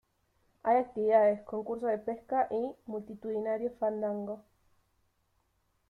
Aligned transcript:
Hay 0.63 0.77
actividades, 0.77 1.43
concursos 1.43 1.91
de 1.91 1.99
pesca 1.99 2.47
y 2.49 2.71
multitudinario 2.87 3.69
fandango. 3.79 4.41